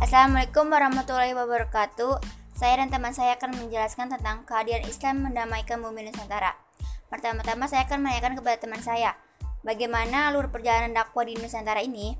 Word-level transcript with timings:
Assalamualaikum 0.00 0.72
warahmatullahi 0.72 1.36
wabarakatuh. 1.36 2.24
Saya 2.56 2.80
dan 2.80 2.88
teman 2.88 3.12
saya 3.12 3.36
akan 3.36 3.52
menjelaskan 3.52 4.08
tentang 4.08 4.48
kehadiran 4.48 4.88
Islam 4.88 5.28
mendamaikan 5.28 5.76
bumi 5.84 6.08
Nusantara. 6.08 6.56
Pertama-tama 7.12 7.68
saya 7.68 7.84
akan 7.84 8.08
menanyakan 8.08 8.32
kepada 8.40 8.56
teman 8.64 8.80
saya, 8.80 9.12
bagaimana 9.60 10.32
alur 10.32 10.48
perjalanan 10.48 10.96
dakwah 10.96 11.28
di 11.28 11.36
Nusantara 11.36 11.84
ini? 11.84 12.16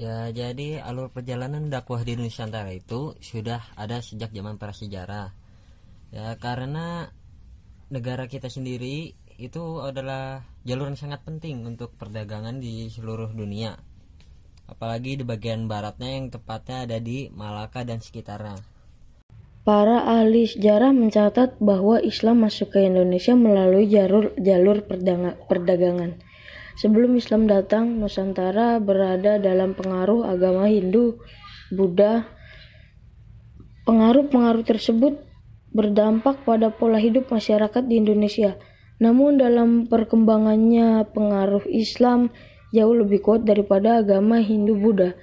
Ya, 0.00 0.32
jadi 0.32 0.80
alur 0.80 1.12
perjalanan 1.12 1.68
dakwah 1.68 2.00
di 2.00 2.16
Nusantara 2.16 2.72
itu 2.72 3.12
sudah 3.20 3.60
ada 3.76 4.00
sejak 4.00 4.32
zaman 4.32 4.56
prasejarah. 4.56 5.36
Ya, 6.08 6.32
karena 6.40 7.12
negara 7.92 8.24
kita 8.24 8.48
sendiri 8.48 9.20
itu 9.38 9.80
adalah 9.80 10.44
jalur 10.66 10.90
yang 10.90 11.00
sangat 11.00 11.24
penting 11.24 11.64
untuk 11.64 11.94
perdagangan 11.96 12.58
di 12.58 12.88
seluruh 12.92 13.32
dunia. 13.32 13.78
Apalagi 14.66 15.20
di 15.20 15.24
bagian 15.24 15.68
baratnya 15.68 16.16
yang 16.16 16.32
tepatnya 16.32 16.88
ada 16.88 16.98
di 17.02 17.28
Malaka 17.32 17.84
dan 17.84 18.00
sekitarnya. 18.00 18.60
Para 19.62 20.02
ahli 20.02 20.50
sejarah 20.50 20.90
mencatat 20.90 21.62
bahwa 21.62 22.02
Islam 22.02 22.42
masuk 22.42 22.74
ke 22.74 22.82
Indonesia 22.82 23.38
melalui 23.38 23.86
jalur 23.86 24.34
jalur 24.34 24.82
perdagangan. 25.46 26.18
Sebelum 26.82 27.14
Islam 27.14 27.46
datang, 27.46 28.00
Nusantara 28.00 28.80
berada 28.80 29.38
dalam 29.38 29.76
pengaruh 29.76 30.24
agama 30.24 30.66
Hindu, 30.66 31.20
Buddha. 31.70 32.26
Pengaruh-pengaruh 33.86 34.64
tersebut 34.66 35.20
berdampak 35.70 36.42
pada 36.42 36.72
pola 36.74 36.98
hidup 36.98 37.28
masyarakat 37.28 37.82
di 37.86 38.02
Indonesia. 38.02 38.56
Namun 38.98 39.40
dalam 39.40 39.88
perkembangannya 39.88 41.06
pengaruh 41.12 41.64
Islam 41.70 42.34
jauh 42.72 42.96
lebih 42.96 43.22
kuat 43.24 43.44
daripada 43.44 44.00
agama 44.00 44.40
Hindu 44.40 44.76
Buddha. 44.76 45.14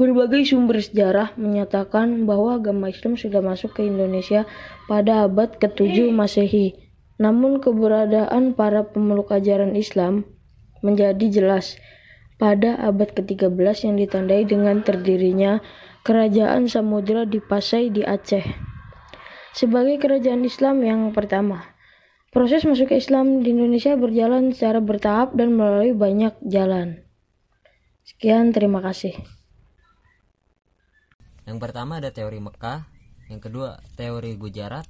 Berbagai 0.00 0.48
sumber 0.48 0.80
sejarah 0.80 1.36
menyatakan 1.36 2.24
bahwa 2.24 2.56
agama 2.56 2.88
Islam 2.88 3.20
sudah 3.20 3.44
masuk 3.44 3.76
ke 3.76 3.84
Indonesia 3.84 4.48
pada 4.88 5.28
abad 5.28 5.60
ke-7 5.60 6.08
Masehi. 6.10 6.74
Namun 7.20 7.60
keberadaan 7.60 8.56
para 8.56 8.88
pemeluk 8.88 9.30
ajaran 9.30 9.76
Islam 9.76 10.24
menjadi 10.80 11.28
jelas 11.28 11.76
pada 12.40 12.74
abad 12.82 13.14
ke-13 13.14 13.86
yang 13.86 13.96
ditandai 14.00 14.42
dengan 14.48 14.82
terdirinya 14.82 15.62
Kerajaan 16.02 16.66
Samudra 16.66 17.22
di 17.22 17.38
Pasai 17.38 17.94
di 17.94 18.02
Aceh. 18.02 18.42
Sebagai 19.54 20.02
kerajaan 20.02 20.42
Islam 20.42 20.82
yang 20.82 21.14
pertama, 21.14 21.62
proses 22.32 22.64
masuk 22.64 22.96
Islam 22.96 23.44
di 23.44 23.52
Indonesia 23.52 23.92
berjalan 23.92 24.56
secara 24.56 24.80
bertahap 24.80 25.36
dan 25.36 25.52
melalui 25.52 25.92
banyak 25.92 26.32
jalan. 26.48 27.04
Sekian, 28.08 28.56
terima 28.56 28.80
kasih. 28.80 29.12
Yang 31.44 31.58
pertama 31.60 32.00
ada 32.00 32.08
teori 32.08 32.40
Mekah, 32.40 32.88
yang 33.28 33.36
kedua 33.44 33.84
teori 34.00 34.32
Gujarat, 34.40 34.88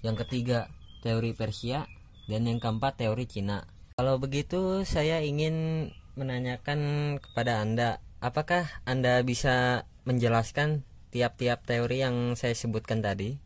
yang 0.00 0.16
ketiga 0.16 0.72
teori 1.04 1.36
Persia, 1.36 1.84
dan 2.24 2.48
yang 2.48 2.56
keempat 2.56 3.04
teori 3.04 3.28
Cina. 3.28 3.68
Kalau 4.00 4.16
begitu, 4.16 4.80
saya 4.88 5.20
ingin 5.20 5.88
menanyakan 6.16 6.80
kepada 7.20 7.60
Anda, 7.60 8.00
apakah 8.24 8.64
Anda 8.88 9.20
bisa 9.20 9.84
menjelaskan 10.08 10.88
tiap-tiap 11.12 11.68
teori 11.68 12.00
yang 12.00 12.32
saya 12.32 12.56
sebutkan 12.56 13.04
tadi? 13.04 13.36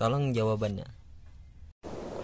Tolong 0.00 0.32
jawabannya. 0.32 0.95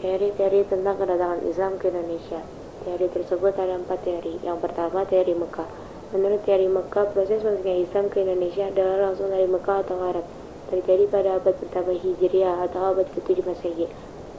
Teori-teori 0.02 0.66
tentang 0.66 0.98
kedatangan 0.98 1.46
Islam 1.46 1.78
ke 1.78 1.86
Indonesia. 1.86 2.42
Teori 2.82 3.06
tersebut 3.06 3.54
ada 3.54 3.78
empat 3.78 4.02
teori. 4.02 4.34
Yang 4.42 4.58
pertama, 4.66 5.06
teori 5.06 5.30
Mekah. 5.30 5.70
Menurut 6.10 6.42
teori 6.42 6.66
Mekah, 6.66 7.14
proses 7.14 7.38
masuknya 7.46 7.86
Islam 7.86 8.10
ke 8.10 8.26
Indonesia 8.26 8.66
adalah 8.66 8.98
langsung 8.98 9.30
dari 9.30 9.46
Mekah 9.46 9.86
atau 9.86 10.02
Arab. 10.02 10.26
Terjadi 10.74 11.06
pada 11.06 11.38
abad 11.38 11.54
pertama 11.54 11.94
Hijriah 11.94 12.66
atau 12.66 12.82
abad 12.90 13.06
ke-7 13.14 13.46
Masehi. 13.46 13.86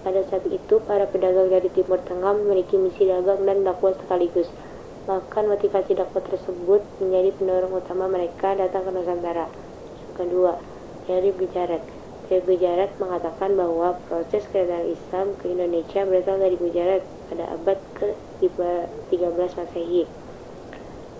Pada 0.04 0.20
saat 0.28 0.44
itu, 0.52 0.84
para 0.84 1.08
pedagang 1.08 1.48
dari 1.48 1.72
Timur 1.72 2.04
Tengah 2.04 2.44
memiliki 2.44 2.76
misi 2.76 3.08
dagang 3.08 3.48
dan 3.48 3.64
dakwah 3.64 3.96
sekaligus. 3.96 4.52
Bahkan 5.08 5.48
motivasi 5.48 5.96
dakwah 5.96 6.28
tersebut 6.28 6.84
menjadi 7.00 7.32
pendorong 7.40 7.72
utama 7.80 8.12
mereka 8.12 8.52
datang 8.52 8.84
ke 8.84 8.92
Nusantara. 8.92 9.48
Kedua, 10.20 10.60
teori 11.08 11.32
Gujarat. 11.32 12.03
Teori 12.34 12.58
Gujarat 12.58 12.98
mengatakan 12.98 13.54
bahwa 13.54 13.94
proses 14.10 14.42
kedatangan 14.50 14.90
Islam 14.90 15.38
ke 15.38 15.54
Indonesia 15.54 16.02
berasal 16.02 16.42
dari 16.42 16.58
Gujarat 16.58 17.06
pada 17.30 17.46
abad 17.54 17.78
ke-13 17.94 19.54
Masehi. 19.54 20.10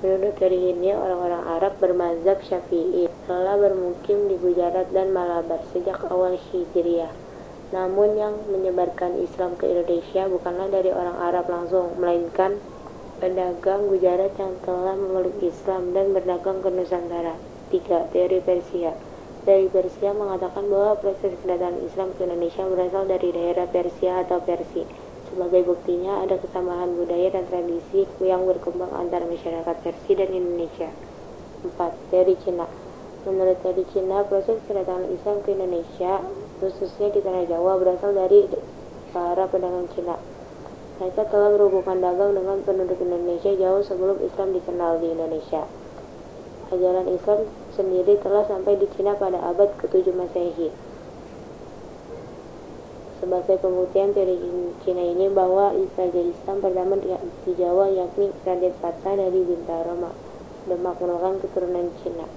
Menurut 0.02 0.34
teori 0.42 0.74
ini, 0.74 0.90
orang-orang 0.90 1.46
Arab 1.46 1.78
bermazhab 1.78 2.42
Syafi'i 2.42 3.06
telah 3.30 3.62
bermukim 3.62 4.26
di 4.26 4.42
Gujarat 4.42 4.90
dan 4.90 5.14
Malabar 5.14 5.62
sejak 5.70 6.02
awal 6.10 6.34
Hijriah. 6.34 7.14
Namun 7.70 8.18
yang 8.18 8.34
menyebarkan 8.50 9.14
Islam 9.22 9.54
ke 9.54 9.70
Indonesia 9.70 10.26
bukanlah 10.26 10.66
dari 10.74 10.90
orang 10.90 11.22
Arab 11.22 11.46
langsung, 11.46 11.94
melainkan 12.02 12.58
pedagang 13.22 13.86
Gujarat 13.86 14.34
yang 14.42 14.58
telah 14.66 14.98
memeluk 14.98 15.38
Islam 15.46 15.94
dan 15.94 16.10
berdagang 16.10 16.66
ke 16.66 16.74
Nusantara. 16.74 17.38
3. 17.70 18.10
Teori 18.10 18.42
Persia 18.42 19.13
Teori 19.44 19.68
Persia 19.68 20.16
mengatakan 20.16 20.72
bahwa 20.72 20.96
proses 21.04 21.36
kedatangan 21.44 21.84
Islam 21.84 22.16
ke 22.16 22.24
Indonesia 22.24 22.64
berasal 22.64 23.04
dari 23.12 23.30
daerah 23.36 23.68
Persia 23.68 24.24
atau 24.24 24.40
Persi. 24.40 24.88
Sebagai 25.28 25.68
buktinya 25.68 26.24
ada 26.24 26.40
kesamaan 26.40 26.96
budaya 26.96 27.28
dan 27.28 27.44
tradisi 27.52 28.08
yang 28.24 28.48
berkembang 28.48 28.92
antara 28.96 29.28
masyarakat 29.28 29.76
Persia 29.84 30.16
dan 30.16 30.32
Indonesia. 30.32 30.88
4. 31.64 31.76
Teori 32.12 32.36
Cina 32.40 32.84
Menurut 33.24 33.56
teori 33.64 33.88
Cina, 33.96 34.20
proses 34.28 34.60
kedatangan 34.68 35.08
Islam 35.08 35.40
ke 35.48 35.56
Indonesia, 35.56 36.20
khususnya 36.60 37.08
di 37.08 37.24
tanah 37.24 37.48
Jawa, 37.48 37.80
berasal 37.80 38.12
dari 38.12 38.52
para 39.16 39.48
pedagang 39.48 39.88
Cina. 39.96 40.20
Mereka 41.00 41.32
telah 41.32 41.56
berhubungan 41.56 42.04
dagang 42.04 42.36
dengan 42.36 42.60
penduduk 42.68 43.00
Indonesia 43.00 43.56
jauh 43.56 43.80
sebelum 43.80 44.20
Islam 44.20 44.52
dikenal 44.52 45.00
di 45.00 45.16
Indonesia. 45.16 45.64
Ajaran 46.76 47.08
Islam 47.16 47.48
sendiri 47.74 48.22
telah 48.22 48.46
sampai 48.46 48.78
di 48.78 48.86
Cina 48.94 49.18
pada 49.18 49.42
abad 49.42 49.74
ke-7 49.82 50.14
Masehi. 50.14 50.70
Sebagai 53.18 53.56
pembuktian 53.58 54.12
teori 54.14 54.36
Cina 54.84 55.00
ini 55.00 55.32
bahwa 55.32 55.72
Raja 55.72 56.22
Islam 56.22 56.60
pertama 56.60 57.00
di 57.00 57.52
Jawa 57.56 57.90
yakni 57.90 58.30
Raden 58.44 58.76
Patah 58.78 59.16
dari 59.16 59.42
Bintaro 59.42 59.96
Demak 60.68 60.96
merupakan 61.02 61.40
keturunan 61.44 61.90
Cina. 62.04 62.28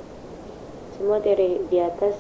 Semua 0.97 1.21
teori 1.21 1.63
di 1.69 1.79
atas 1.79 2.17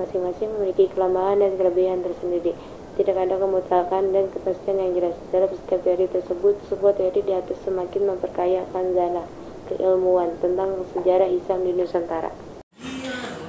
masing-masing 0.00 0.50
memiliki 0.58 0.90
kelemahan 0.90 1.44
dan 1.44 1.54
kelebihan 1.60 2.00
tersendiri. 2.02 2.56
Tidak 2.98 3.16
ada 3.16 3.38
kemutakan 3.38 4.12
dan 4.12 4.28
kepastian 4.34 4.76
yang 4.80 4.92
jelas. 4.98 5.16
Dalam 5.30 5.48
setiap 5.54 5.80
teori 5.86 6.10
tersebut, 6.10 6.58
sebuah 6.68 6.98
teori 6.98 7.20
di 7.22 7.32
atas 7.32 7.56
semakin 7.64 8.16
memperkaya 8.16 8.66
kanzana 8.74 9.24
keilmuan 9.68 10.38
tentang 10.38 10.86
sejarah 10.96 11.28
Islam 11.28 11.66
di 11.66 11.72
Nusantara. 11.76 12.30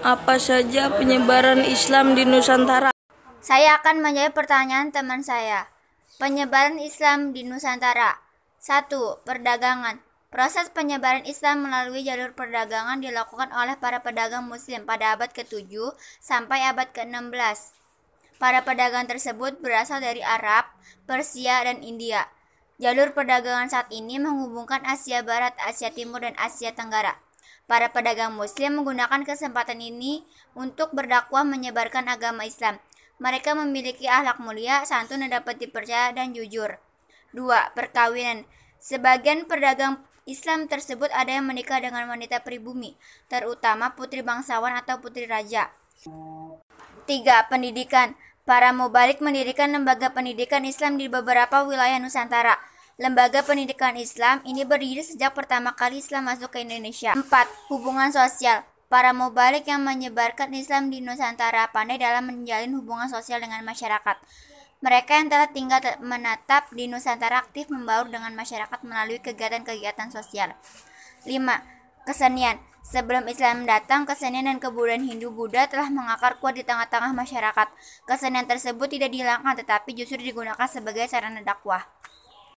Apa 0.01 0.41
saja 0.41 0.89
penyebaran 0.89 1.61
Islam 1.61 2.17
di 2.17 2.25
Nusantara? 2.25 2.89
Saya 3.38 3.77
akan 3.77 4.01
menjawab 4.01 4.33
pertanyaan 4.33 4.89
teman 4.89 5.21
saya. 5.21 5.69
Penyebaran 6.17 6.81
Islam 6.81 7.38
di 7.38 7.45
Nusantara. 7.45 8.17
1. 8.61 8.89
Perdagangan. 9.25 10.01
Proses 10.31 10.71
penyebaran 10.71 11.27
Islam 11.27 11.67
melalui 11.67 12.07
jalur 12.07 12.31
perdagangan 12.31 13.03
dilakukan 13.03 13.51
oleh 13.51 13.75
para 13.75 14.00
pedagang 14.00 14.47
muslim 14.47 14.88
pada 14.88 15.13
abad 15.13 15.27
ke-7 15.35 15.69
sampai 16.23 16.63
abad 16.66 16.88
ke-16. 16.95 17.75
Para 18.39 18.63
pedagang 18.66 19.05
tersebut 19.05 19.59
berasal 19.61 20.01
dari 20.01 20.25
Arab, 20.25 20.65
Persia, 21.06 21.62
dan 21.68 21.83
India. 21.83 22.25
Jalur 22.81 23.13
perdagangan 23.13 23.69
saat 23.69 23.94
ini 23.94 24.18
menghubungkan 24.18 24.81
Asia 24.89 25.22
Barat, 25.22 25.54
Asia 25.62 25.94
Timur, 25.94 26.25
dan 26.25 26.33
Asia 26.33 26.74
Tenggara. 26.74 27.13
Para 27.69 27.94
pedagang 27.94 28.33
muslim 28.33 28.81
menggunakan 28.81 29.22
kesempatan 29.22 29.78
ini 29.78 30.25
untuk 30.57 30.89
berdakwah 30.89 31.45
menyebarkan 31.45 32.10
agama 32.10 32.42
Islam. 32.42 32.81
Mereka 33.22 33.54
memiliki 33.54 34.10
akhlak 34.10 34.42
mulia, 34.42 34.81
santun, 34.81 35.22
dan 35.22 35.30
dapat 35.30 35.62
dipercaya 35.62 36.10
dan 36.10 36.33
jujur. 36.33 36.81
2. 37.38 37.78
Perkawinan 37.78 38.50
Sebagian 38.81 39.45
pedagang 39.45 40.01
Islam 40.25 40.66
tersebut 40.66 41.13
ada 41.13 41.38
yang 41.38 41.45
menikah 41.45 41.77
dengan 41.77 42.10
wanita 42.10 42.42
pribumi, 42.42 42.98
terutama 43.30 43.94
putri 43.94 44.25
bangsawan 44.25 44.74
atau 44.74 44.98
putri 44.98 45.30
raja. 45.30 45.69
3. 46.01 47.45
Pendidikan 47.45 48.18
Para 48.42 48.74
mubalik 48.74 49.22
mendirikan 49.22 49.69
lembaga 49.69 50.18
pendidikan 50.18 50.66
Islam 50.66 50.98
di 50.98 51.06
beberapa 51.06 51.62
wilayah 51.62 52.01
Nusantara. 52.01 52.70
Lembaga 53.01 53.42
pendidikan 53.42 53.98
Islam 53.98 54.45
ini 54.45 54.62
berdiri 54.62 55.01
sejak 55.01 55.33
pertama 55.33 55.74
kali 55.74 56.06
Islam 56.06 56.30
masuk 56.30 56.53
ke 56.53 56.62
Indonesia. 56.62 57.18
4. 57.18 57.74
Hubungan 57.74 58.13
sosial 58.13 58.62
Para 58.94 59.09
mubalik 59.09 59.65
yang 59.65 59.81
menyebarkan 59.81 60.53
Islam 60.53 60.94
di 60.94 61.01
Nusantara 61.01 61.65
pandai 61.74 61.98
dalam 61.98 62.30
menjalin 62.30 62.69
hubungan 62.77 63.09
sosial 63.09 63.42
dengan 63.42 63.65
masyarakat. 63.65 64.21
Mereka 64.86 65.18
yang 65.18 65.33
telah 65.33 65.50
tinggal 65.50 65.81
menetap 65.98 66.69
di 66.77 66.86
Nusantara 66.86 67.42
aktif 67.42 67.74
membaur 67.74 68.06
dengan 68.06 68.38
masyarakat 68.38 68.86
melalui 68.86 69.18
kegiatan-kegiatan 69.18 70.13
sosial. 70.13 70.53
5. 71.25 72.06
Kesenian 72.06 72.62
Sebelum 72.86 73.25
Islam 73.25 73.65
datang, 73.65 74.06
kesenian 74.06 74.45
dan 74.45 74.62
kebudayaan 74.62 75.09
Hindu-Buddha 75.09 75.74
telah 75.74 75.89
mengakar 75.89 76.38
kuat 76.38 76.53
di 76.53 76.62
tengah-tengah 76.62 77.18
masyarakat. 77.18 77.68
Kesenian 78.06 78.45
tersebut 78.45 78.94
tidak 78.94 79.09
dihilangkan 79.09 79.57
tetapi 79.57 79.89
justru 79.98 80.21
digunakan 80.21 80.69
sebagai 80.69 81.09
sarana 81.09 81.42
dakwah. 81.42 81.81